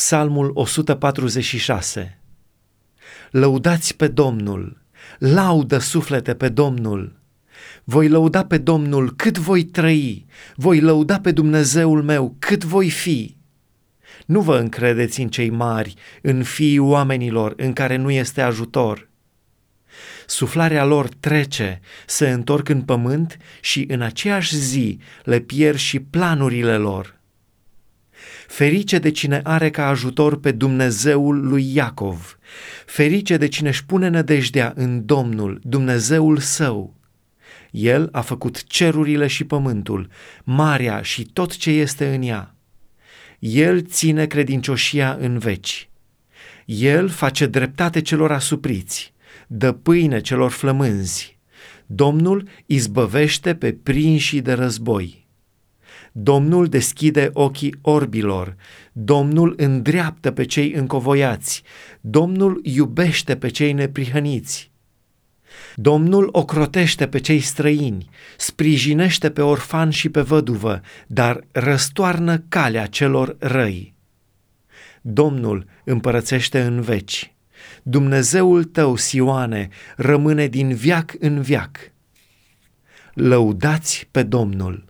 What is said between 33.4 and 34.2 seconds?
cine își pune